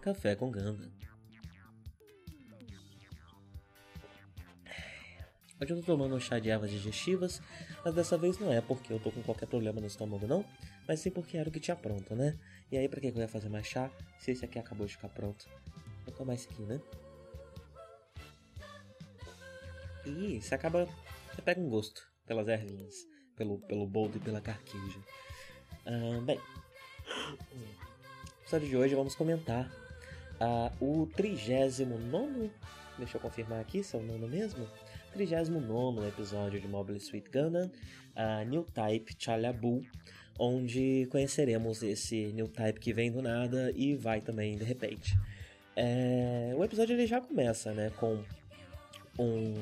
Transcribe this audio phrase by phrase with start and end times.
[0.00, 0.90] Café com Ganda.
[5.60, 7.42] Hoje eu tô tomando um chá de ervas digestivas,
[7.84, 10.42] mas dessa vez não é porque eu tô com qualquer problema no estômago não,
[10.88, 12.38] mas sim porque era o que tinha pronto, né?
[12.72, 15.10] E aí pra que eu ia fazer mais chá se esse aqui acabou de ficar
[15.10, 15.46] pronto?
[16.06, 16.80] Vou tomar esse aqui, né?
[20.06, 20.88] E você acaba,
[21.30, 24.98] você pega um gosto pelas ervinhas, pelo, pelo boldo e pela carqueja.
[25.84, 26.40] Uh, bem,
[27.46, 29.70] no episódio de hoje vamos comentar
[30.40, 32.50] uh, o 39.
[32.98, 34.66] Deixa eu confirmar aqui se é o nono mesmo.
[35.12, 37.70] 39 episódio de Mobile Suit Gundam,
[38.16, 39.84] uh, New Type Chalabu,
[40.38, 45.18] onde conheceremos esse New Type que vem do nada e vai também de repente.
[45.76, 48.22] É, o episódio ele já começa né, com
[49.18, 49.54] um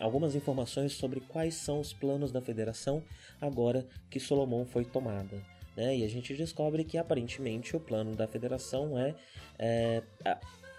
[0.00, 3.02] algumas informações sobre quais são os planos da federação
[3.40, 5.53] agora que Solomon foi tomada.
[5.76, 5.98] Né?
[5.98, 9.14] E a gente descobre que aparentemente o plano da federação é,
[9.58, 10.02] é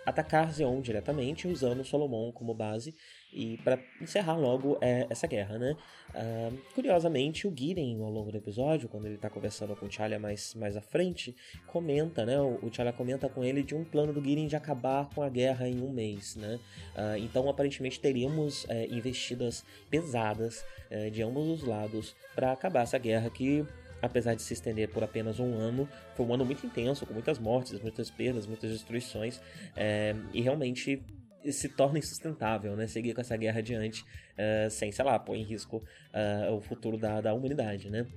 [0.05, 2.95] atacar Zeon diretamente usando Solomon como base
[3.33, 5.75] e para encerrar logo é, essa guerra, né?
[6.11, 10.17] Uh, curiosamente, o Gideon, ao longo do episódio, quando ele está conversando com o T'Challa
[10.17, 11.35] mais, mais à frente,
[11.67, 12.39] comenta, né?
[12.39, 15.27] O, o T'Challa comenta com ele de um plano do Gideon de acabar com a
[15.27, 16.59] guerra em um mês, né?
[16.95, 22.97] Uh, então, aparentemente, teríamos é, investidas pesadas é, de ambos os lados para acabar essa
[22.97, 23.65] guerra que
[24.05, 27.39] apesar de se estender por apenas um ano, foi um ano muito intenso, com muitas
[27.39, 29.41] mortes, muitas perdas, muitas destruições,
[29.75, 31.03] é, e realmente
[31.51, 32.87] se torna insustentável, né?
[32.87, 36.97] Seguir com essa guerra adiante uh, sem, sei lá, pôr em risco uh, o futuro
[36.97, 38.07] da, da humanidade, né?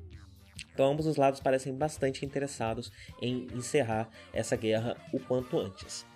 [0.72, 2.90] Então, ambos os lados parecem bastante interessados
[3.20, 6.06] em encerrar essa guerra o quanto antes.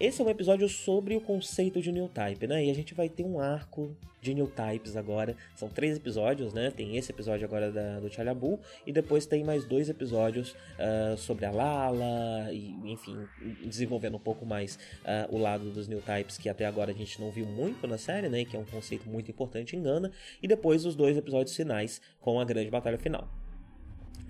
[0.00, 2.64] Esse é um episódio sobre o conceito de New Type, né?
[2.64, 5.36] E a gente vai ter um arco de New Types agora.
[5.54, 6.70] São três episódios, né?
[6.70, 11.44] Tem esse episódio agora da, do Chalabu e depois tem mais dois episódios uh, sobre
[11.44, 13.28] a Lala e, enfim,
[13.62, 17.20] desenvolvendo um pouco mais uh, o lado dos New Types que até agora a gente
[17.20, 18.42] não viu muito na série, né?
[18.46, 20.10] Que é um conceito muito importante em Gana.
[20.42, 23.28] E depois os dois episódios finais com a grande batalha final.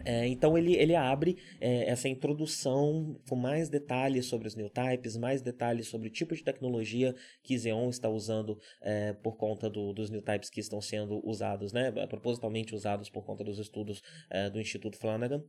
[0.04, 5.16] É, então ele, ele abre é, essa introdução com mais detalhes sobre os new types,
[5.16, 9.92] mais detalhes sobre o tipo de tecnologia que Xeon está usando é, por conta do,
[9.92, 14.50] dos new types que estão sendo usados, né, propositalmente usados por conta dos estudos é,
[14.50, 15.42] do Instituto Flanagan.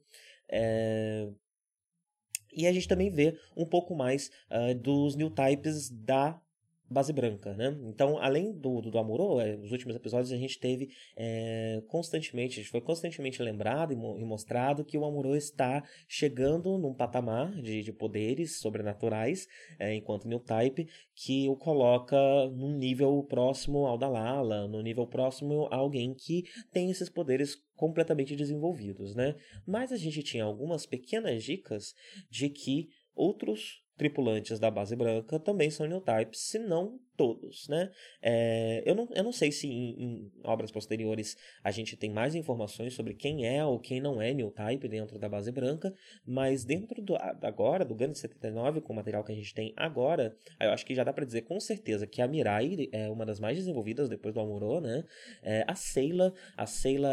[0.50, 1.30] É,
[2.54, 6.40] e a gente também vê um pouco mais uh, dos new types da
[6.92, 7.78] base branca, né?
[7.84, 12.60] Então, além do, do, do Amuro, é, nos últimos episódios a gente teve é, constantemente,
[12.60, 16.94] a gente foi constantemente lembrado e, mo e, mostrado que o Amuro está chegando num
[16.94, 19.48] patamar de, de poderes sobrenaturais,
[19.80, 22.18] é, enquanto New Type, que o coloca
[22.50, 27.56] num nível próximo ao da Lala, no nível próximo a alguém que tem esses poderes
[27.76, 29.36] completamente desenvolvidos, né?
[29.66, 31.96] Mas a gente tinha algumas pequenas dicas
[32.30, 37.92] de que outros tripulantes da base branca também são new types, se não todos, né?
[38.22, 42.36] É, eu, não, eu não sei se em, em, obras posteriores a gente tem mais
[42.36, 45.94] informações sobre quem é ou quem não é new type dentro da base branca,
[46.26, 50.36] mas dentro do, agora, do Gundam 79, com o material que a gente tem agora,
[50.60, 53.40] eu acho que já dá para dizer com certeza que a Mirai é uma das
[53.40, 55.04] mais desenvolvidas depois do Amuro, né?
[55.44, 57.12] É, a Seila, a Seila,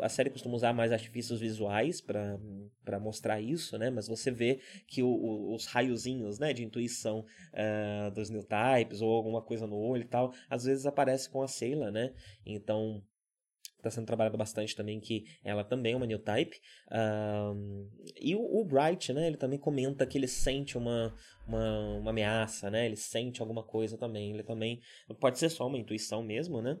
[0.00, 3.90] a série costuma usar mais artifícios visuais para mostrar isso, né?
[3.90, 9.00] Mas você vê que o, o, os raiozinhos, né, de intuição uh, dos new types
[9.00, 12.14] ou alguma coisa no olho e tal, às vezes aparece com a Seila, né?
[12.44, 13.02] Então
[13.76, 16.58] está sendo trabalhado bastante também que ela também é uma new type.
[16.90, 17.88] Um,
[18.20, 19.26] e o, o, Bright né?
[19.26, 21.14] Ele também comenta que ele sente uma,
[21.46, 22.86] uma, uma, ameaça né?
[22.86, 24.32] Ele sente alguma coisa também.
[24.32, 24.80] Ele também
[25.20, 26.78] pode ser só uma intuição mesmo né?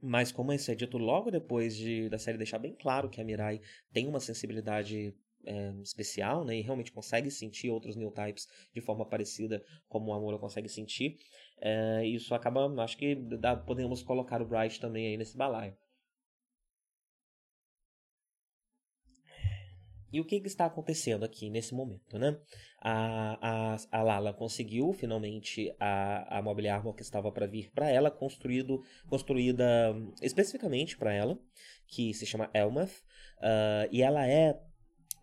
[0.00, 3.24] Mas como isso é dito logo depois de da série deixar bem claro que a
[3.24, 3.60] Mirai
[3.92, 5.14] tem uma sensibilidade
[5.46, 6.56] é, especial, né?
[6.56, 11.16] E realmente consegue sentir outros new types de forma parecida como o Amuro consegue sentir.
[11.60, 15.76] É, isso acaba, acho que dá, podemos colocar o Bright também aí nesse balaio.
[20.12, 22.38] E o que, que, está acontecendo aqui nesse momento, né?
[22.80, 27.90] A, a, a Lala conseguiu finalmente a, a Mobile Armor que estava para vir para
[27.90, 31.38] ela, construído, construída especificamente para ela,
[31.86, 33.02] que se chama Elmath,
[33.38, 34.58] uh, e ela é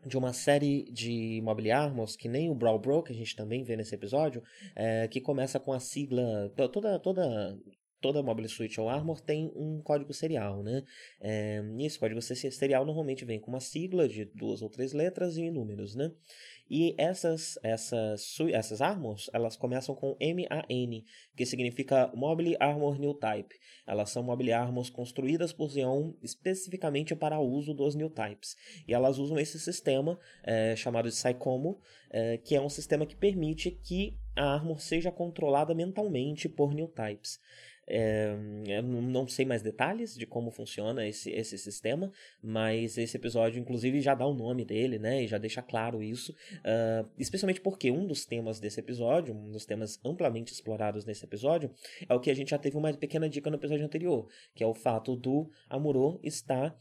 [0.05, 3.63] de uma série de Mobile Armors, que nem o Brawl Bro, que a gente também
[3.63, 4.43] vê nesse episódio,
[4.75, 7.57] é, que começa com a sigla, toda, toda
[8.03, 10.83] toda Mobile Suite ou Armor tem um código serial, né?
[11.21, 15.37] É, e esse código serial normalmente vem com uma sigla de duas ou três letras
[15.37, 16.11] e números, né?
[16.69, 21.03] E essas, essas, essas armors, elas começam com MAN,
[21.35, 23.53] que significa Mobile Armor New Type.
[23.85, 28.55] Elas são Mobile Armors construídas por Xeon especificamente para o uso dos New Types.
[28.87, 31.79] E elas usam esse sistema é, chamado de Psychomo,
[32.09, 36.87] é, que é um sistema que permite que a Armor seja controlada mentalmente por New
[36.87, 37.39] Types.
[37.85, 38.35] É,
[38.81, 44.15] não sei mais detalhes de como funciona esse, esse sistema, mas esse episódio, inclusive, já
[44.15, 45.23] dá o nome dele, né?
[45.23, 46.31] E já deixa claro isso.
[46.31, 51.71] Uh, especialmente porque um dos temas desse episódio, um dos temas amplamente explorados nesse episódio,
[52.07, 54.67] é o que a gente já teve uma pequena dica no episódio anterior, que é
[54.67, 56.75] o fato do Amuro estar.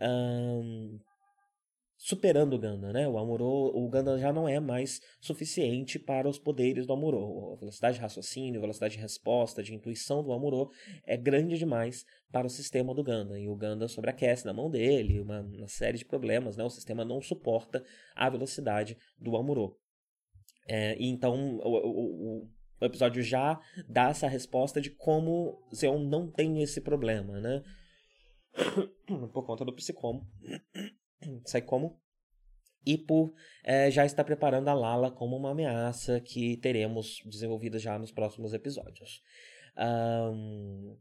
[0.00, 0.98] Um,
[1.98, 3.08] superando o Ganda, né?
[3.08, 7.54] O Amuro, o Ganda já não é mais suficiente para os poderes do Amuro.
[7.54, 10.70] A velocidade de raciocínio, a velocidade de resposta, de intuição do Amuro
[11.04, 13.38] é grande demais para o sistema do Ganda.
[13.38, 16.62] E o Ganda sobreaquece na mão dele, uma, uma série de problemas, né?
[16.62, 17.84] O sistema não suporta
[18.14, 19.76] a velocidade do Amuro.
[20.68, 22.48] É, e então o, o,
[22.80, 27.60] o episódio já dá essa resposta de como Zeon não tem esse problema, né?
[29.32, 30.24] Por conta do psicomo
[31.44, 32.00] sai como
[32.86, 33.34] e por
[33.64, 38.54] é, já estar preparando a Lala como uma ameaça que teremos desenvolvida já nos próximos
[38.54, 39.22] episódios.
[39.76, 40.96] Um,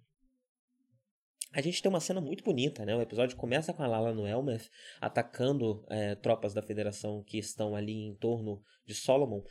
[1.53, 2.95] a gente tem uma cena muito bonita, né?
[2.95, 4.69] O episódio começa com a Lala no Elmeth
[4.99, 9.41] atacando é, tropas da Federação que estão ali em torno de Solomon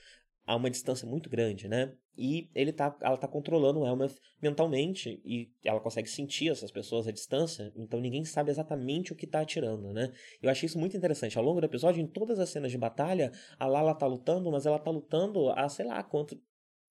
[0.47, 1.93] a uma distância muito grande, né?
[2.17, 7.07] E ele tá, ela tá controlando o Elmeth mentalmente e ela consegue sentir essas pessoas
[7.07, 10.11] à distância, então ninguém sabe exatamente o que tá atirando, né?
[10.41, 11.37] Eu achei isso muito interessante.
[11.37, 14.65] Ao longo do episódio, em todas as cenas de batalha, a Lala tá lutando, mas
[14.65, 16.41] ela tá lutando a, sei lá, quanto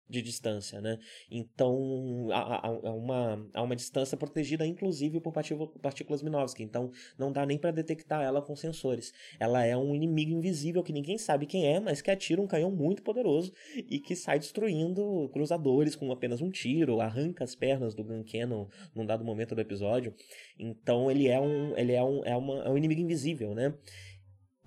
[0.09, 0.97] de distância, né?
[1.29, 6.63] Então há, há, uma, há uma distância protegida, inclusive por partículas Minovsky.
[6.63, 9.13] Então não dá nem para detectar ela com sensores.
[9.39, 12.71] Ela é um inimigo invisível que ninguém sabe quem é, mas que atira um canhão
[12.71, 18.03] muito poderoso e que sai destruindo cruzadores com apenas um tiro, arranca as pernas do
[18.03, 20.13] Gun Cannon num dado momento do episódio.
[20.57, 23.75] Então ele é um, ele é um, é uma, é um inimigo invisível, né?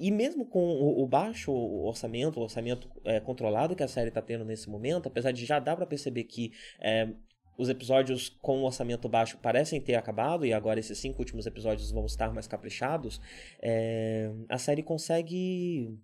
[0.02, 4.20] E mesmo com o, o baixo orçamento, o orçamento é, controlado que a série está
[4.20, 6.50] tendo nesse momento, apesar de já dar para perceber que
[6.80, 7.08] é,
[7.56, 12.04] os episódios com orçamento baixo parecem ter acabado, e agora esses cinco últimos episódios vão
[12.04, 13.20] estar mais caprichados,
[13.62, 15.96] é, a série consegue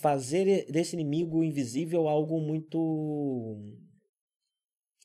[0.00, 3.58] fazer desse inimigo invisível algo muito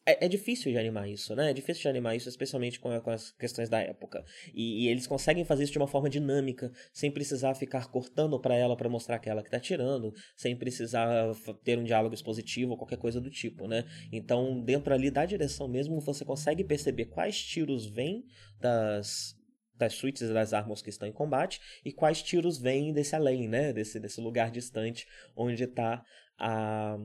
[0.07, 1.51] é, é, difícil de animar isso, né?
[1.51, 4.24] É difícil de animar isso, especialmente com, com as questões da época.
[4.54, 8.56] E, e, eles conseguem fazer isso de uma forma dinâmica, sem precisar ficar cortando para
[8.56, 12.77] ela para mostrar que ela que tá tirando, sem precisar ter um diálogo expositivo ou
[12.77, 13.83] qualquer coisa do tipo, né?
[14.09, 18.23] Então, dentro ali da direção mesmo, você consegue perceber quais tiros vêm
[18.61, 19.35] das,
[19.76, 23.73] das suítes das armas que estão em combate e quais tiros vêm desse além, né?
[23.73, 26.02] Desse, desse lugar distante onde está
[26.40, 26.97] a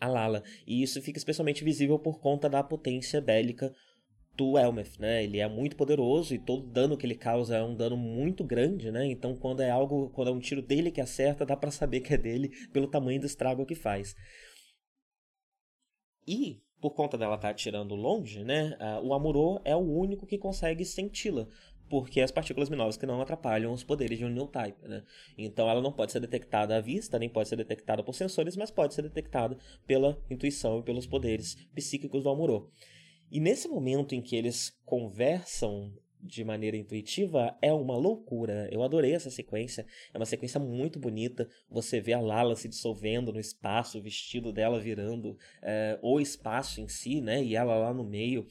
[0.00, 0.42] a Lala.
[0.66, 3.74] E isso fica especialmente visível por conta da potência bélica
[4.36, 5.24] do Elmeth, né?
[5.24, 8.90] Ele é muito poderoso e todo dano que ele causa é um dano muito grande,
[8.90, 9.06] né?
[9.06, 12.12] Então quando é algo, quando é um tiro dele que acerta, dá para saber que
[12.12, 14.14] é dele pelo tamanho do estrago que faz.
[16.26, 18.76] E por conta dela estar tá atirando longe, né?
[19.02, 21.48] o Amuro é o único que consegue senti-la
[21.88, 25.02] porque as partículas minovas que não atrapalham os poderes de um new type, né?
[25.36, 28.70] Então ela não pode ser detectada à vista, nem pode ser detectada por sensores, mas
[28.70, 32.70] pode ser detectada pela intuição e pelos poderes psíquicos do Amuro.
[33.30, 35.92] E nesse momento em que eles conversam
[36.26, 38.68] de maneira intuitiva é uma loucura.
[38.70, 39.86] Eu adorei essa sequência.
[40.12, 41.48] É uma sequência muito bonita.
[41.70, 46.80] Você vê a Lala se dissolvendo no espaço, o vestido dela virando é, o espaço
[46.80, 47.42] em si, né?
[47.42, 48.46] E ela lá no meio.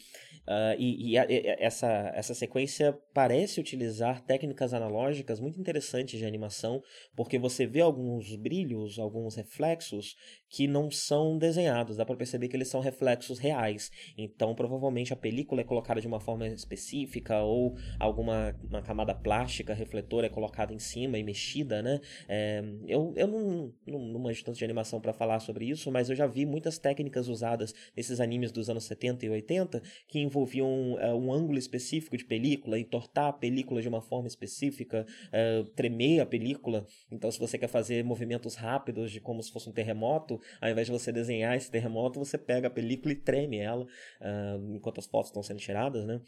[0.47, 6.25] Uh, e, e, a, e essa, essa sequência parece utilizar técnicas analógicas muito interessantes de
[6.25, 6.83] animação,
[7.15, 10.15] porque você vê alguns brilhos, alguns reflexos
[10.47, 13.91] que não são desenhados, dá para perceber que eles são reflexos reais.
[14.15, 17.64] Então, provavelmente a película é colocada de uma forma específica ou
[17.99, 21.99] alguma uma camada plástica, refletor é colocada em cima e mexida, né?
[22.27, 26.09] É, eu eu não, não, não manjo tanto de animação para falar sobre isso, mas
[26.09, 30.93] eu já vi muitas técnicas usadas nesses animes dos anos 70 e 80 que envolviam
[30.93, 36.19] uh, um ângulo específico de película, entortar a película de uma forma específica, uh, tremer
[36.19, 36.85] a película.
[37.11, 40.87] Então, se você quer fazer movimentos rápidos de como se fosse um terremoto, ao invés
[40.87, 45.05] de você desenhar esse terremoto, você pega a película e treme ela uh, enquanto as
[45.05, 46.21] fotos estão sendo tiradas, né?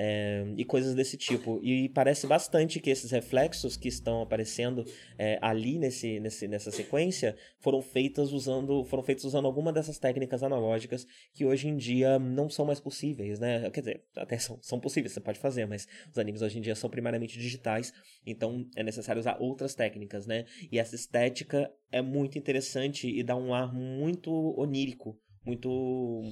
[0.00, 1.58] É, e coisas desse tipo.
[1.60, 4.84] E parece bastante que esses reflexos que estão aparecendo
[5.18, 10.44] é, ali nesse, nesse, nessa sequência foram feitas usando foram feitos usando alguma dessas técnicas
[10.44, 13.68] analógicas que hoje em dia não são mais possíveis, né?
[13.70, 16.76] Quer dizer, até são, são possíveis, você pode fazer, mas os animes hoje em dia
[16.76, 17.92] são primariamente digitais,
[18.24, 20.44] então é necessário usar outras técnicas, né?
[20.70, 26.22] E essa estética é muito interessante e dá um ar muito onírico, muito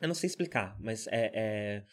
[0.00, 1.84] eu não sei explicar, mas é, é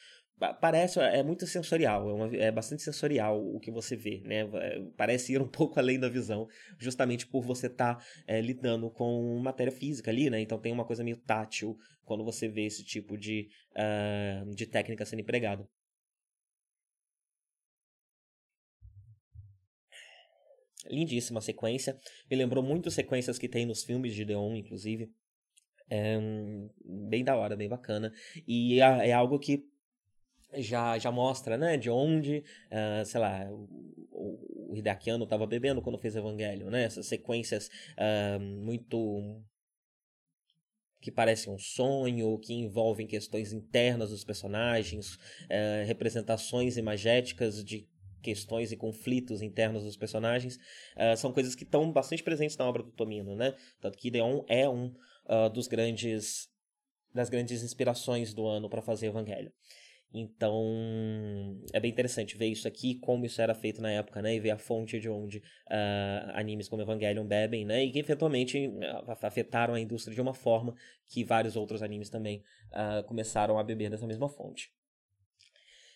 [0.60, 4.42] parece é muito sensorial, é, uma, é, bastante sensorial o que você vê, né?
[4.56, 6.48] É, parece ir um pouco além da visão,
[6.80, 10.42] justamente por você estar tá, é, lidando com matéria física ali, né?
[10.42, 15.06] Então tem uma coisa meio tátil quando você vê esse tipo de, uh, de técnica
[15.06, 15.68] sendo empregada.
[20.90, 21.98] Lindíssima sequência.
[22.30, 25.12] Me lembrou muito sequências que tem nos filmes de Deon, inclusive.
[25.90, 26.18] É
[26.84, 28.12] bem da hora, bem bacana.
[28.48, 29.71] E é, é algo que
[30.56, 35.98] já, já mostra, né, de onde, uh, sei lá, o, o Hideakiano estava bebendo quando
[35.98, 39.42] fez Evangelho, né, essas sequências uh, muito
[41.00, 47.88] que parecem um sonho, que envolvem questões internas dos personagens, uh, representações imagéticas de
[48.22, 50.60] questões e conflitos internos dos personagens,
[51.18, 54.70] são coisas que estão bastante presentes na obra do Tomino, né, tanto que Ideon é
[54.70, 54.94] um
[55.52, 56.48] dos grandes
[57.12, 59.52] das grandes inspirações do ano para fazer Evangelho.
[60.14, 64.36] Então, é bem interessante ver isso aqui, como isso era feito na época, né?
[64.36, 67.86] E ver a fonte de onde uh, animes como Evangelion bebem, né?
[67.86, 68.70] E que eventualmente
[69.22, 70.76] afetaram a indústria de uma forma
[71.08, 74.74] que vários outros animes também uh, começaram a beber dessa mesma fonte.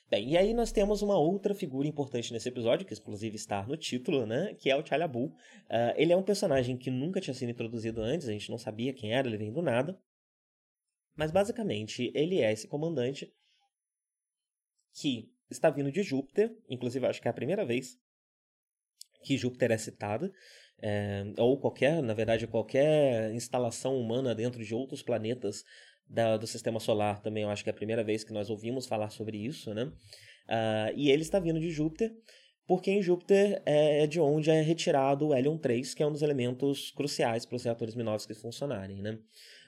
[0.09, 3.75] Bem, e aí nós temos uma outra figura importante nesse episódio, que inclusive está no
[3.75, 4.53] título, né?
[4.53, 5.25] Que é o Chalabu.
[5.25, 8.93] Uh, ele é um personagem que nunca tinha sido introduzido antes, a gente não sabia
[8.93, 9.99] quem era, ele vem do nada.
[11.17, 13.33] Mas basicamente, ele é esse comandante
[14.95, 17.99] que está vindo de Júpiter, inclusive acho que é a primeira vez
[19.23, 20.31] que Júpiter é citado,
[20.81, 25.63] é, ou qualquer, na verdade, qualquer instalação humana dentro de outros planetas
[26.07, 28.85] da, do sistema solar também, eu acho que é a primeira vez que nós ouvimos
[28.85, 29.85] falar sobre isso, né?
[29.85, 32.15] Uh, e ele está vindo de Júpiter,
[32.67, 36.21] porque em Júpiter é de onde é retirado o Helium 3, que é um dos
[36.21, 39.17] elementos cruciais para os reatores minóficos funcionarem, né?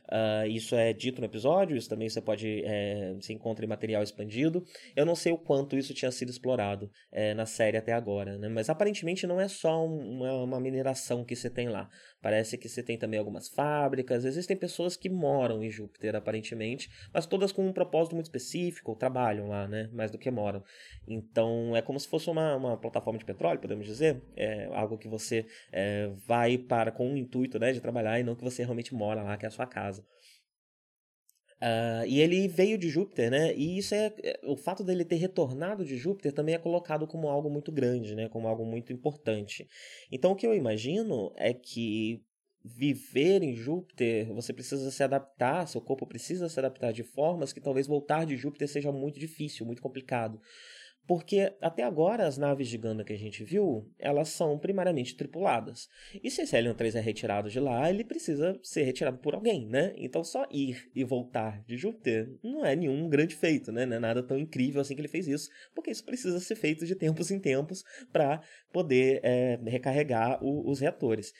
[0.07, 4.01] Uh, isso é dito no episódio, isso também você pode é, se encontra em material
[4.01, 4.63] expandido.
[4.95, 8.47] Eu não sei o quanto isso tinha sido explorado é, na série até agora, né?
[8.47, 11.89] mas aparentemente não é só uma, uma, mineração que você tem lá.
[12.21, 17.25] Parece que você tem também algumas fábricas, existem pessoas que moram em Júpiter aparentemente, mas
[17.25, 19.89] todas com um propósito muito específico, trabalham lá, né?
[19.93, 20.63] mais do que moram.
[21.07, 25.07] Então é como se fosse uma, uma plataforma de petróleo, podemos dizer, é algo que
[25.07, 28.93] você é, vai para com o intuito né, de trabalhar e não que você realmente
[28.93, 30.03] mora lá, que é a sua casa.
[31.61, 33.53] Uh, e ele veio de Júpiter, né?
[33.55, 34.39] E isso é, é.
[34.43, 38.29] O fato dele ter retornado de Júpiter também é colocado como algo muito grande, né?
[38.29, 39.67] Como algo muito importante.
[40.11, 42.21] Então o que eu imagino é que
[42.63, 47.61] viver em Júpiter, você precisa se adaptar, seu corpo precisa se adaptar de formas que
[47.61, 50.39] talvez voltar de Júpiter seja muito difícil, muito complicado.
[51.07, 55.87] Porque até agora as naves de Ganda que a gente viu, elas são primariamente tripuladas.
[56.21, 59.67] E se esse Helion 3 é retirado de lá, ele precisa ser retirado por alguém,
[59.67, 59.93] né?
[59.95, 63.85] Então só ir e voltar de Júpiter não é nenhum grande feito, né?
[63.85, 66.85] Não é nada tão incrível assim que ele fez isso, porque isso precisa ser feito
[66.85, 68.41] de tempos em tempos para
[68.73, 71.33] poder é, recarregar o, os reatores.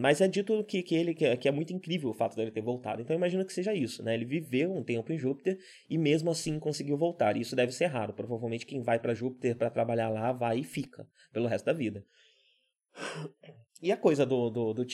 [0.00, 2.52] Mas é dito que, que ele que é, que é, muito incrível o fato dele
[2.52, 3.02] ter voltado.
[3.02, 4.14] Então eu imagino que seja isso, né?
[4.14, 7.36] Ele viveu um tempo em Júpiter e mesmo assim conseguiu voltar.
[7.36, 8.12] E isso deve ser raro.
[8.12, 12.04] Provavelmente quem vai para Júpiter para trabalhar lá vai e fica pelo resto da vida.
[13.82, 14.84] E a coisa do, do, do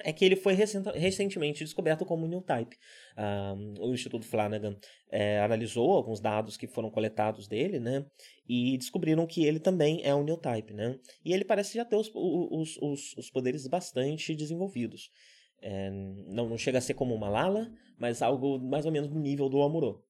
[0.00, 2.76] é que ele foi recentemente descoberto como New Type.
[3.16, 4.76] Um, o Instituto Flanagan
[5.10, 8.04] é, analisou alguns dados que foram coletados dele, né?
[8.48, 10.98] E descobriram que ele também é um New Type, né?
[11.24, 15.10] E ele parece já ter os, os, os, os poderes bastante desenvolvidos.
[15.62, 19.20] É, não, não chega a ser como uma Lala, mas algo mais ou menos no
[19.20, 20.04] nível do Amuro.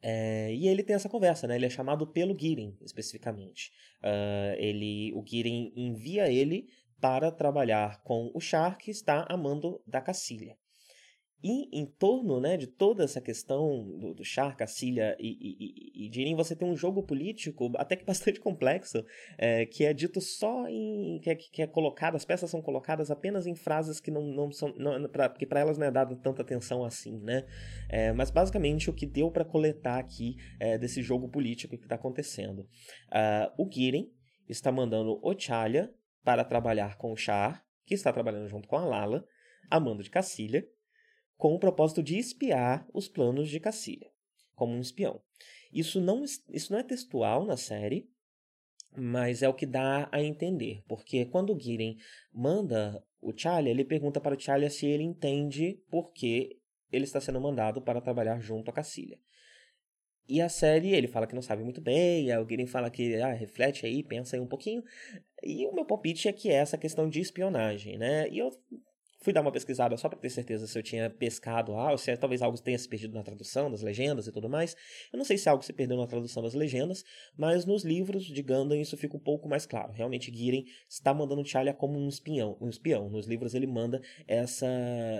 [0.00, 1.56] É, e ele tem essa conversa, né?
[1.56, 3.72] Ele é chamado pelo Girin, especificamente.
[4.02, 6.68] Uh, ele, o Girin envia ele
[7.04, 10.56] para trabalhar com o Char, que está amando da Cacilha.
[11.42, 16.10] E em torno né, de toda essa questão do, do Char, Cacilha e, e, e,
[16.10, 19.04] Jirin, você tem um jogo político até que bastante complexo,
[19.36, 21.20] é, que é dito só em.
[21.22, 24.50] Que é, que é colocado, as peças são colocadas apenas em frases que não, não
[24.50, 24.74] são.
[24.78, 27.44] Não, pra, porque para elas não é dado tanta atenção assim, né?
[27.90, 31.96] É, mas basicamente o que deu para coletar aqui é, desse jogo político que está
[31.96, 32.60] acontecendo.
[33.12, 34.10] Uh, o Giren
[34.48, 35.92] está mandando o Chalya
[36.24, 39.26] para trabalhar com o Char, que está trabalhando junto com a Lala,
[39.70, 40.66] amando de Cacilha
[41.36, 44.10] com o propósito de espiar os planos de Cacilha,
[44.54, 45.20] como um espião.
[45.72, 48.08] Isso não, isso não é textual na série,
[48.96, 51.98] mas é o que dá a entender, porque quando o Giren
[52.32, 56.60] manda o Chalia, ele pergunta para o Chalia se ele entende por que
[56.92, 59.18] ele está sendo mandado para trabalhar junto a Cacilha.
[60.28, 63.84] E a série, ele fala que não sabe muito bem, Giren fala que ah, reflete
[63.84, 64.82] aí, pensa aí um pouquinho.
[65.42, 68.28] E o meu palpite é que é essa questão de espionagem, né?
[68.30, 68.50] E eu
[69.24, 72.10] Fui dar uma pesquisada só para ter certeza se eu tinha pescado algo, ah, se
[72.10, 74.76] é, talvez algo tenha se perdido na tradução das legendas e tudo mais.
[75.10, 77.02] Eu não sei se algo se perdeu na tradução das legendas,
[77.34, 79.94] mas nos livros de Gundam isso fica um pouco mais claro.
[79.94, 83.08] Realmente Giren está mandando Chalia como um espião, um espião.
[83.08, 84.66] Nos livros ele manda essa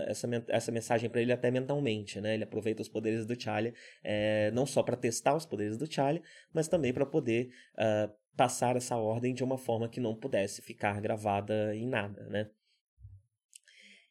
[0.07, 2.35] essa, essa mensagem para ele até mentalmente, né?
[2.35, 6.21] Ele aproveita os poderes do Chalia, é, não só para testar os poderes do Chalia,
[6.53, 11.01] mas também para poder uh, passar essa ordem de uma forma que não pudesse ficar
[11.01, 12.51] gravada em nada, né?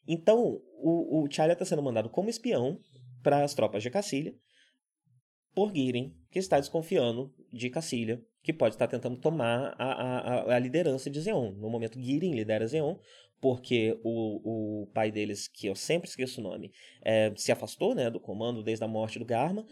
[0.08, 2.80] Então, o, o Charlie está sendo mandado como espião
[3.22, 4.36] para as tropas de Cacilha
[5.54, 10.60] por Giren, que está desconfiando de Cacilha, que pode estar tentando tomar a, a, a
[10.60, 11.52] liderança de Zeon.
[11.54, 12.98] No momento, Giren lidera Zeon,
[13.40, 16.72] porque o, o pai deles, que eu sempre esqueço o nome,
[17.04, 19.66] é, se afastou né, do comando desde a morte do Garma,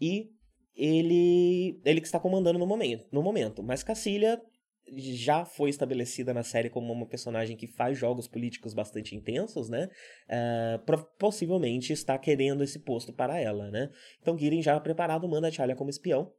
[0.00, 0.30] e
[0.74, 3.06] ele, ele que está comandando no momento.
[3.12, 3.62] No momento.
[3.62, 4.40] Mas Cacilha
[4.96, 9.88] já foi estabelecida na série como uma personagem que faz jogos políticos bastante intensos, né?
[10.28, 13.90] Uh, possivelmente está querendo esse posto para ela, né?
[14.20, 16.32] Então Girin já preparado manda Chalia como espião.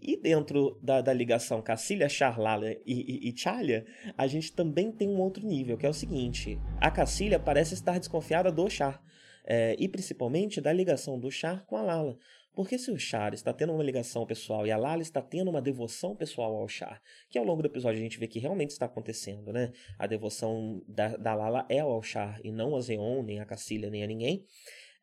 [0.00, 3.84] E dentro da, da ligação Cacilha, Charlala e, e, e Chalia,
[4.16, 6.58] a gente também tem um outro nível, que é o seguinte.
[6.80, 9.02] A Cacilha parece estar desconfiada do Char.
[9.48, 12.18] É, e principalmente da ligação do Char com a Lala.
[12.56, 15.60] Porque se o Char está tendo uma ligação pessoal e a Lala está tendo uma
[15.60, 18.86] devoção pessoal ao Char, que ao longo do episódio a gente vê que realmente está
[18.86, 19.70] acontecendo, né?
[19.98, 23.90] A devoção da, da Lala é ao Char e não a Zeon, nem a Cacilha,
[23.90, 24.42] nem a ninguém.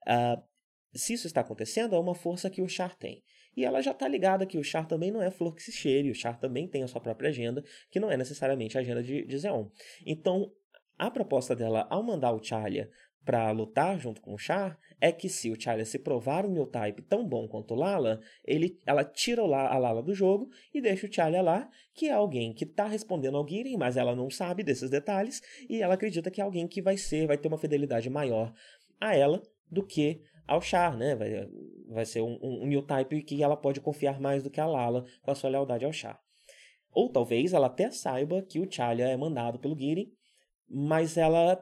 [0.07, 0.41] Uh,
[0.95, 3.23] se isso está acontecendo, é uma força que o Char tem.
[3.55, 6.09] E ela já está ligada que o Char também não é flor que se cheire,
[6.09, 9.27] o Char também tem a sua própria agenda, que não é necessariamente a agenda de,
[9.27, 9.67] de Zeon.
[10.07, 10.51] Então,
[10.97, 12.89] a proposta dela, ao mandar o Charlia
[13.23, 16.65] para lutar junto com o Char é que se o Charlie se provar um new
[16.65, 21.11] type tão bom quanto Lala, ele, ela tira a Lala do jogo e deixa o
[21.11, 24.89] Charlie lá, que é alguém que está respondendo ao Giren, mas ela não sabe desses
[24.89, 28.53] detalhes e ela acredita que é alguém que vai ser, vai ter uma fidelidade maior
[28.97, 31.15] a ela do que ao Char, né?
[31.17, 31.49] Vai,
[31.89, 35.31] vai ser um, um, um que ela pode confiar mais do que a Lala com
[35.31, 36.17] a sua lealdade ao Char.
[36.93, 40.09] Ou talvez ela até saiba que o Charlie é mandado pelo Giren,
[40.65, 41.61] mas ela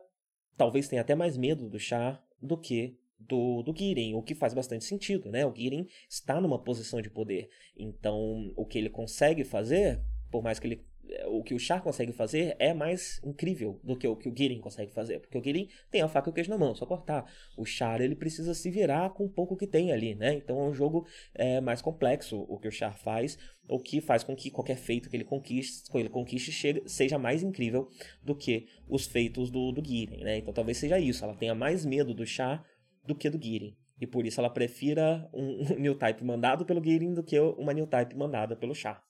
[0.56, 4.54] talvez tenha até mais medo do Char do que do, do Giren, o que faz
[4.54, 5.46] bastante sentido, né?
[5.46, 7.50] O Giren está numa posição de poder.
[7.78, 10.92] Então, o que ele consegue fazer, por mais que ele
[11.28, 14.60] o que o Char consegue fazer é mais incrível do que o que o Girin
[14.60, 15.20] consegue fazer.
[15.20, 17.26] Porque o Girin tem a faca e o queijo na mão, só cortar.
[17.58, 20.36] O Char, ele precisa se virar com o pouco que tem ali, né?
[20.36, 24.24] Então é um jogo é, mais complexo o que o Char faz, o que faz
[24.24, 27.90] com que qualquer feito que ele conquiste, que ele conquiste chegue, seja mais incrível
[28.24, 30.38] do que os feitos do, do Girin, né?
[30.38, 32.66] Então talvez seja isso, ela tenha mais medo do Char
[33.14, 33.76] do que do Girin.
[34.00, 37.74] E por isso ela prefira um, um new type mandado pelo Girin do que uma
[37.74, 39.04] new type mandada pelo Char.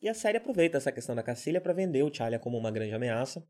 [0.00, 2.94] E a série aproveita essa questão da Cacilha para vender o Charlie como uma grande
[2.94, 3.44] ameaça.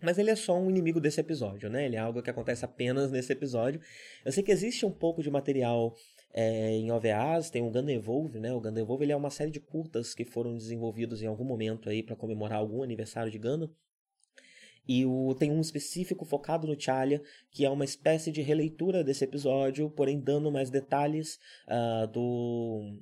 [0.00, 1.84] Mas ele é só um inimigo desse episódio, né?
[1.84, 3.80] Ele é algo que acontece apenas nesse episódio.
[4.24, 5.94] Eu sei que existe um pouco de material
[6.32, 8.52] é, em OVAs, tem o Gundam Evolve, né?
[8.52, 11.88] O Gundam Evolve ele é uma série de curtas que foram desenvolvidos em algum momento
[11.88, 13.70] aí para comemorar algum aniversário de Gundam.
[14.88, 19.24] E o, tem um específico focado no Chalia, que é uma espécie de releitura desse
[19.24, 22.98] episódio, porém dando mais detalhes uh, do,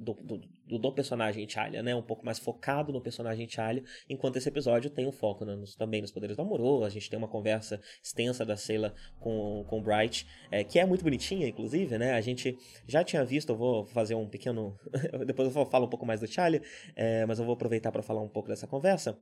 [0.00, 1.94] do, do, do, personagem Chalia, né?
[1.94, 5.54] Um pouco mais focado no personagem Chalia, enquanto esse episódio tem um foco né?
[5.54, 6.84] nos, também nos poderes do Amorô.
[6.84, 10.86] A gente tem uma conversa extensa da Sayla com, com o Bright, é, que é
[10.86, 12.14] muito bonitinha, inclusive, né?
[12.14, 14.74] A gente já tinha visto, eu vou fazer um pequeno.
[15.26, 16.62] Depois eu falo um pouco mais do Chalia,
[16.96, 19.18] é, mas eu vou aproveitar para falar um pouco dessa conversa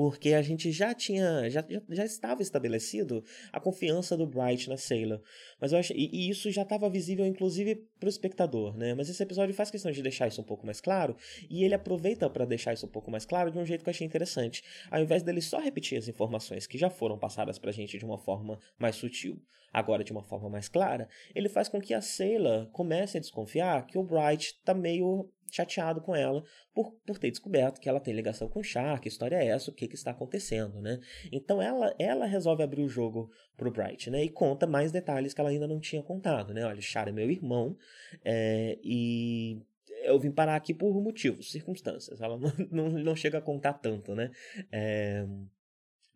[0.00, 5.20] porque a gente já tinha, já, já, estava estabelecido a confiança do Bright na Sailor.
[5.60, 8.94] Mas eu acho, e, e isso já estava visível, inclusive, para o espectador, né?
[8.94, 11.14] Mas esse episódio faz questão de deixar isso um pouco mais claro,
[11.50, 13.92] e ele aproveita para deixar isso um pouco mais claro de um jeito que eu
[13.92, 14.64] achei interessante.
[14.90, 18.16] Ao invés dele só repetir as informações que já foram passadas pra gente de uma
[18.16, 19.38] forma mais sutil,
[19.70, 23.86] agora de uma forma mais clara, ele faz com que a Sailor comece a desconfiar
[23.86, 26.42] que o Bright tá meio chateado com ela
[26.74, 29.70] por, por ter descoberto que ela tem ligação com o Char, que história é essa,
[29.70, 30.98] o que, que está acontecendo, né?
[31.32, 34.24] Então ela, ela resolve abrir o jogo pro Bright, né?
[34.24, 36.64] E conta mais detalhes que ela ainda não tinha contado, né?
[36.64, 37.76] Olha, o Char é meu irmão
[38.24, 39.60] é, e
[40.02, 42.20] eu vim parar aqui por motivos, circunstâncias.
[42.20, 44.30] Ela não, não, não chega a contar tanto, né?
[44.72, 45.26] É,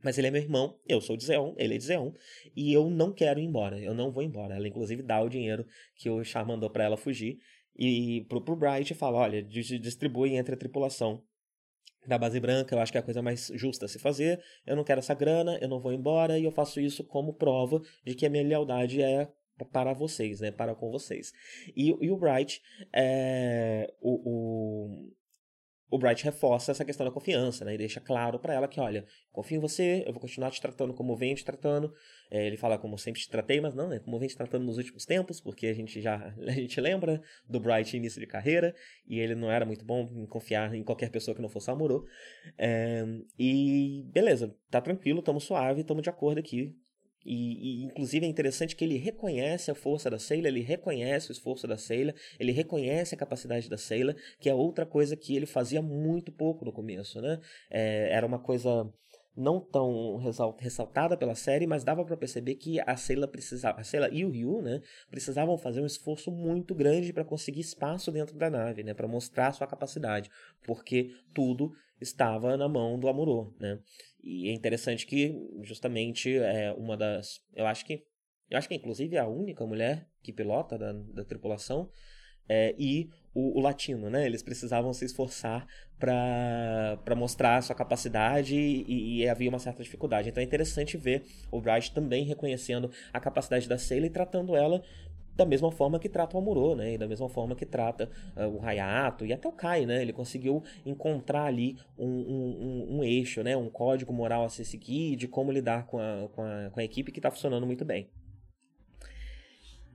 [0.05, 2.13] mas ele é meu irmão, eu sou de Zeon, ele é de Zeon,
[2.55, 4.55] e eu não quero ir embora, eu não vou embora.
[4.55, 5.67] Ela, inclusive, dá o dinheiro
[5.97, 7.39] que o Char mandou para ela fugir,
[7.77, 11.23] e pro, pro Bright fala, olha, distribui entre a tripulação
[12.07, 14.77] da base branca, eu acho que é a coisa mais justa a se fazer, eu
[14.77, 18.15] não quero essa grana, eu não vou embora, e eu faço isso como prova de
[18.15, 19.29] que a minha lealdade é
[19.73, 21.33] para vocês, né, para com vocês.
[21.77, 22.61] E, e o Bright,
[22.93, 25.13] é, o, o
[25.95, 27.75] o Bright reforça essa questão da confiança, né?
[27.75, 30.93] E deixa claro para ela que, olha, confio em você, eu vou continuar te tratando
[30.93, 31.95] como venho te tratando.
[32.29, 34.77] É, ele fala como sempre te tratei, mas não, é como venho te tratando nos
[34.77, 38.75] últimos tempos, porque a gente já a gente lembra do Bright início de carreira,
[39.07, 42.05] e ele não era muito bom em confiar em qualquer pessoa que não fosse Amorô.
[42.59, 43.05] É,
[43.39, 46.75] e beleza, tá tranquilo, tamo suave, tamo de acordo aqui.
[47.25, 51.33] E, e, inclusive é interessante que ele reconhece a força da Sailor, ele reconhece o
[51.33, 55.47] esforço da Sailor, ele reconhece a capacidade da Sailor, que é outra coisa que ele
[55.47, 57.41] fazia muito pouco no começo, né?
[57.71, 58.93] É, era uma coisa
[59.37, 60.17] não tão
[60.59, 64.63] ressaltada pela série, mas dava para perceber que a Sailor precisava, a e o Ryu,
[64.63, 69.09] né, precisavam fazer um esforço muito grande para conseguir espaço dentro da nave, né, para
[69.09, 70.31] mostrar sua capacidade,
[70.65, 73.81] porque tudo estava na mão do Amuro, né?
[74.23, 78.05] E é interessante que justamente é uma das, eu acho que
[78.51, 81.91] eu acho que inclusive é a única mulher que pilota da, da tripulação
[82.49, 84.25] é, e o, o, latino, né?
[84.25, 85.67] Eles precisavam se esforçar
[85.99, 90.29] para mostrar a sua capacidade e, e, havia uma certa dificuldade.
[90.29, 94.83] Então é interessante ver o Bright também reconhecendo a capacidade da Sailor e tratando ela
[95.37, 96.95] da mesma forma que trata o Amuro, né?
[96.95, 100.01] E da mesma forma que trata uh, o Hayato e até o Kai, né?
[100.01, 103.57] Ele conseguiu encontrar ali um, um, um, eixo, né?
[103.57, 106.85] Um código moral a se seguir de como lidar com a, com a, com a
[106.85, 108.09] equipe que está funcionando muito bem.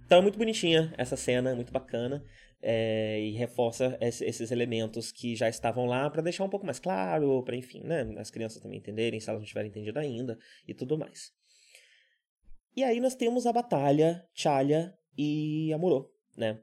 [0.05, 2.23] Então é muito bonitinha essa cena, muito bacana.
[2.61, 7.41] É, e reforça esses elementos que já estavam lá para deixar um pouco mais claro,
[7.43, 10.97] para enfim, né, as crianças também entenderem, se elas não tiverem entendido ainda e tudo
[10.97, 11.31] mais.
[12.75, 16.59] E aí nós temos a batalha Chalya e Amuro, né?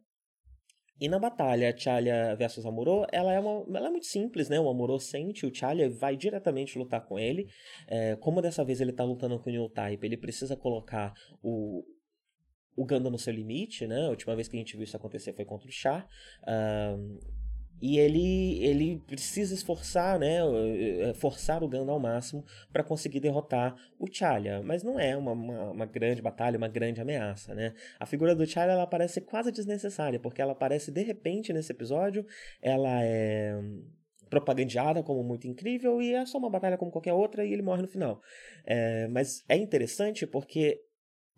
[0.98, 4.58] E na batalha Chalya versus Amuro, ela é, uma, ela é muito simples, né?
[4.58, 7.48] O Amuro sente o Chalya vai diretamente lutar com ele.
[7.86, 11.84] É, como dessa vez ele tá lutando com o New Type, ele precisa colocar o,
[12.76, 14.06] o Ganda no seu limite, né?
[14.06, 16.08] A última vez que a gente viu isso acontecer foi contra o.
[16.46, 17.18] Um,
[17.80, 23.76] e ele, ele precisa esforçar, né, eh, forçar o Ganda ao máximo para conseguir derrotar
[23.98, 24.62] o Chalya.
[24.62, 27.74] Mas não é uma, uma, uma, grande batalha, uma grande ameaça, né?
[28.00, 32.24] A figura do Chalya ela parece quase desnecessária, porque ela aparece de repente nesse episódio,
[32.62, 33.60] ela é
[34.30, 37.82] propagandeada como muito incrível e é só uma batalha como qualquer outra e ele morre
[37.82, 38.20] no final.
[38.64, 40.82] É, mas é interessante porque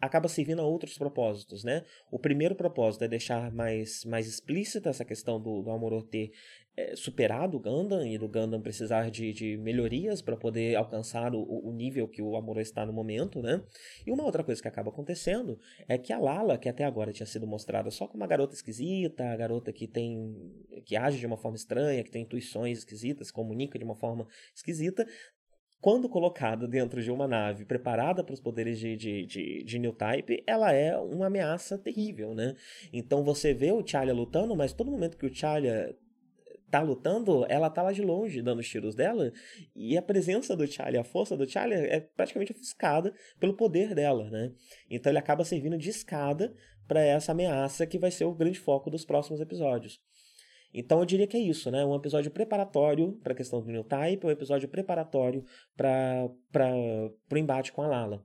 [0.00, 1.84] acaba servindo a outros propósitos, né?
[2.10, 6.32] O primeiro propósito é deixar mais, mais explícita essa questão do, do ter
[6.78, 11.42] é, superado o Gundam e do Gundam precisar de, de melhorias para poder alcançar o,
[11.42, 13.60] o, nível que o Amuro está no momento, né?
[14.06, 15.58] E uma outra coisa que acaba acontecendo
[15.88, 19.24] é que a Lala, que até agora tinha sido mostrada só como uma garota esquisita,
[19.24, 20.36] a garota que tem
[20.84, 25.04] que age de uma forma estranha, que tem intuições esquisitas, comunica de uma forma esquisita,
[25.80, 30.72] quando colocada dentro de uma nave preparada para os poderes de, de, de, de ela
[30.72, 32.54] é uma ameaça terrível, né?
[32.92, 35.94] Então você vê o Chalya lutando, mas todo momento que o Chalya
[36.70, 39.32] tá lutando, ela tá lá de longe dando os tiros dela,
[39.74, 44.28] e a presença do Chalya, a força do Chalya é praticamente ofuscada pelo poder dela,
[44.30, 44.52] né?
[44.90, 46.54] Então ele acaba servindo de escada
[46.86, 50.00] para essa ameaça que vai ser o grande foco dos próximos episódios.
[50.72, 51.84] Então eu diria que é isso, né?
[51.84, 55.44] Um episódio preparatório para a questão do New Type, um episódio preparatório
[55.76, 56.30] para
[57.30, 58.24] o embate com a Lala.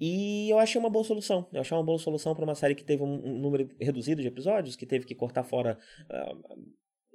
[0.00, 1.48] E eu achei uma boa solução.
[1.52, 4.28] Eu achei uma boa solução para uma série que teve um, um, número reduzido de
[4.28, 6.68] episódios, que teve que cortar fora, uh,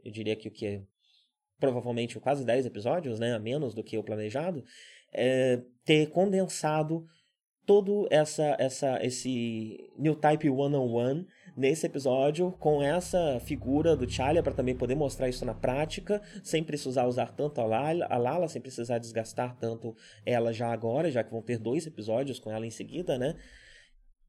[0.04, 0.84] eu diria que o que é
[1.60, 3.34] provavelmente quase 10 episódios, né?
[3.34, 4.63] A menos do que o planejado.
[5.13, 7.06] É, ter condensado
[7.65, 14.10] todo essa, essa, esse New Type One on One nesse episódio com essa figura do
[14.10, 18.17] Charlie para também poder mostrar isso na prática, sem precisar usar tanto a Lala, a
[18.17, 19.95] Lala, sem precisar desgastar tanto
[20.26, 23.36] ela já agora, já que vão ter dois episódios com ela em seguida, né?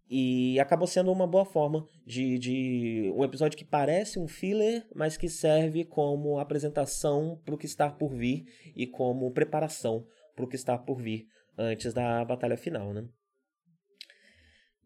[0.08, 5.16] E acabou sendo uma boa forma de, de um episódio que parece um filler, mas
[5.16, 8.44] que serve como apresentação para o que está por vir
[8.76, 13.08] e como preparação para o que está por vir antes da batalha final, né?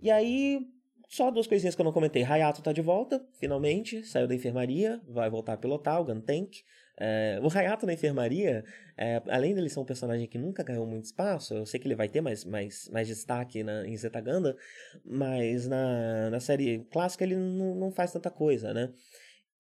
[0.01, 0.61] E aí,
[1.09, 2.23] só duas coisinhas que eu não comentei.
[2.23, 6.63] Hayato tá de volta, finalmente, saiu da enfermaria, vai voltar a pilotar o Guntank.
[7.01, 8.65] É, o Hayato na enfermaria,
[8.97, 11.95] é, além dele ser um personagem que nunca ganhou muito espaço, eu sei que ele
[11.95, 14.57] vai ter mais, mais, mais destaque na, em Zetaganda,
[15.05, 18.93] mas na, na série clássica ele não, não faz tanta coisa, né?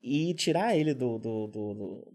[0.02, 2.12] E tirar ele do, do, do, do,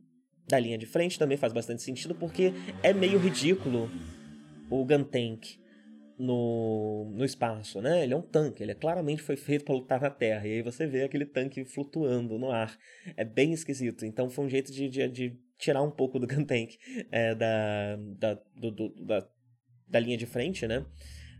[0.47, 3.89] da linha de frente também faz bastante sentido, porque é meio ridículo
[4.69, 5.62] o Guntank
[6.23, 8.03] no, no espaço, né?
[8.03, 10.47] Ele é um tanque, ele é, claramente foi feito para lutar na Terra.
[10.47, 12.77] E aí você vê aquele tanque flutuando no ar.
[13.17, 14.05] É bem esquisito.
[14.05, 16.77] Então foi um jeito de, de, de tirar um pouco do Guntank
[17.11, 19.27] é, da, da, do, do, da,
[19.87, 20.85] da linha de frente, né?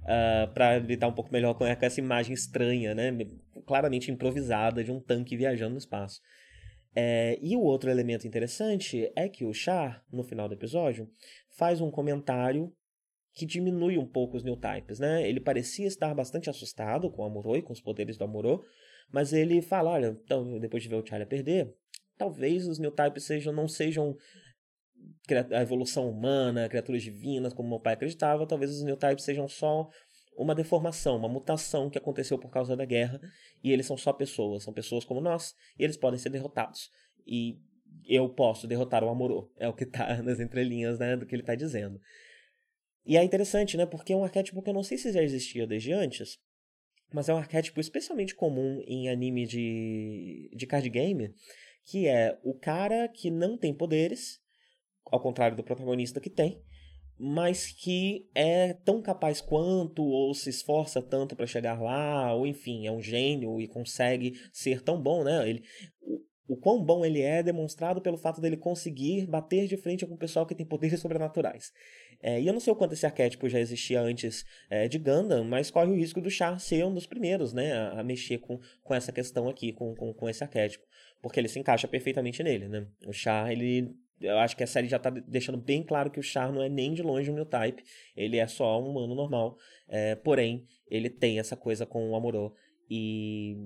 [0.03, 3.09] Uh, para lidar um pouco melhor com essa imagem estranha, né?
[3.65, 6.21] Claramente improvisada de um tanque viajando no espaço.
[6.95, 11.09] É, e o outro elemento interessante é que o Char, no final do episódio,
[11.49, 12.71] faz um comentário
[13.33, 15.27] que diminui um pouco os new types, né?
[15.27, 18.63] Ele parecia estar bastante assustado com o Amuro e com os poderes do Amuro,
[19.11, 21.73] mas ele fala, olha, então, depois de ver o Charlie perder,
[22.17, 24.15] talvez os new types sejam, não sejam
[25.51, 29.89] a evolução humana, criaturas divinas, como meu pai acreditava, talvez os new types sejam só
[30.37, 33.19] uma deformação, uma mutação que aconteceu por causa da guerra,
[33.63, 36.89] e eles são só pessoas, são pessoas como nós, e eles podem ser derrotados.
[37.25, 37.57] E
[38.05, 41.43] eu posso derrotar o Amuro, é o que está nas entrelinhas né, do que ele
[41.43, 41.99] está dizendo.
[43.05, 43.85] E é interessante, né?
[43.85, 46.37] Porque é um arquétipo que eu não sei se já existia desde antes,
[47.13, 51.33] mas é um arquétipo especialmente comum em anime de, de card game,
[51.85, 54.39] que é o cara que não tem poderes,
[55.05, 56.61] ao contrário do protagonista que tem,
[57.19, 62.87] mas que é tão capaz quanto ou se esforça tanto para chegar lá, ou enfim,
[62.87, 65.47] é um gênio e consegue ser tão bom, né?
[65.47, 65.63] Ele,
[66.47, 70.17] o quão bom ele é demonstrado pelo fato dele conseguir bater de frente com o
[70.17, 71.71] pessoal que tem poderes sobrenaturais.
[72.23, 75.43] É, e eu não sei o quanto esse arquétipo já existia antes é, de Gundam,
[75.43, 78.59] mas corre o risco do Char ser um dos primeiros né, a, a mexer com,
[78.81, 80.85] com essa questão aqui, com, com, com esse arquétipo.
[81.21, 82.69] Porque ele se encaixa perfeitamente nele.
[82.69, 82.87] Né?
[83.05, 86.23] O Char, ele eu acho que a série já está deixando bem claro que o
[86.23, 87.83] Char não é nem de longe um new type,
[88.15, 89.57] ele é só um humano normal,
[89.89, 92.55] é, porém, ele tem essa coisa com o Amorô,
[92.89, 93.57] e,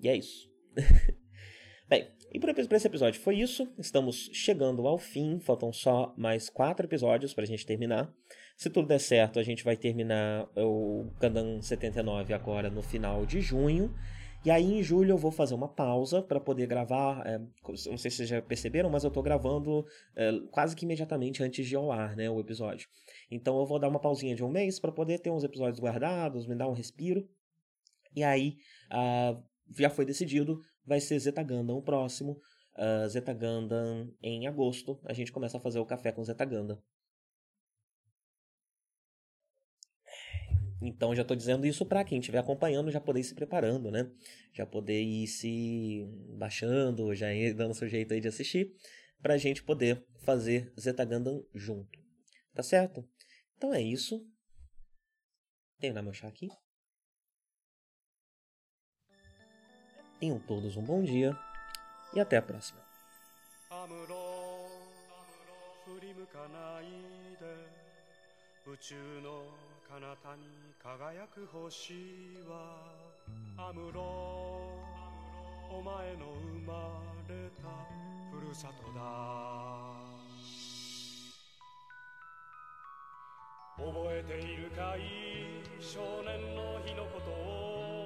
[0.00, 0.50] e é isso.
[1.86, 3.68] bem, e para esse episódio foi isso.
[3.78, 5.38] Estamos chegando ao fim.
[5.38, 8.12] Faltam só mais quatro episódios para a gente terminar.
[8.56, 13.40] Se tudo der certo, a gente vai terminar o Gundam 79 agora no final de
[13.40, 13.94] junho.
[14.44, 17.26] E aí em julho eu vou fazer uma pausa para poder gravar.
[17.26, 19.84] É, não sei se vocês já perceberam, mas eu estou gravando
[20.14, 22.88] é, quase que imediatamente antes de ao ar né, o episódio.
[23.30, 26.46] Então eu vou dar uma pausinha de um mês para poder ter uns episódios guardados,
[26.46, 27.28] me dar um respiro.
[28.14, 28.56] E aí
[28.92, 29.42] uh,
[29.76, 32.40] já foi decidido vai ser Zeta Gundam o próximo.
[32.74, 35.00] Uh, Zeta Gundam em agosto.
[35.04, 36.80] A gente começa a fazer o café com Zeta Gundam.
[40.80, 44.10] Então já estou dizendo isso para quem estiver acompanhando já poder ir se preparando, né?
[44.52, 46.06] Já poder ir se
[46.38, 48.72] baixando, já ir dando seu jeito aí de assistir,
[49.20, 51.98] para a gente poder fazer Zeta Gundam junto.
[52.54, 53.08] Tá certo?
[53.56, 54.24] Então é isso.
[55.78, 56.48] Terminar meu chá aqui.
[60.18, 61.36] Tenham todos um bom dia
[62.14, 62.80] e até a próxima.
[68.68, 69.44] 宇宙の
[69.88, 71.94] 彼方に輝く星
[72.48, 72.92] は
[73.56, 74.02] アムロ
[75.70, 77.62] お前の生まれた
[78.36, 79.00] ふるさとだ
[83.76, 88.05] 覚えているかい少年の日のことを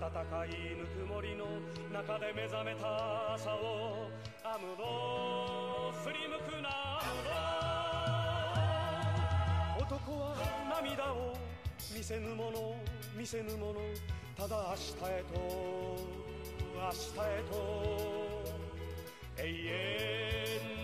[0.00, 1.44] 暖かいぬくもりの
[1.92, 4.10] 中で目覚めた朝を
[4.42, 7.22] アムロ振り向くなアム
[9.78, 10.34] ロ男は
[10.82, 11.36] 涙を
[11.96, 12.74] 見せぬもの
[13.16, 13.74] 見せぬもの
[14.36, 15.38] ただ明日へと
[16.74, 17.54] 明日へと
[19.38, 19.46] 永
[20.80, 20.83] 遠